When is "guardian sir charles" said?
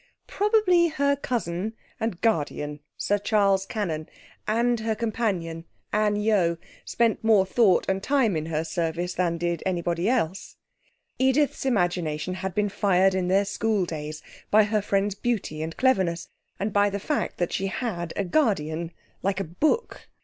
2.21-3.67